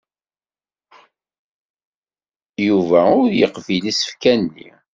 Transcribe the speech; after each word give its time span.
Yuba 2.67 2.99
ur 3.21 3.29
yeqbil 3.39 3.83
isefka-nni. 3.91 4.71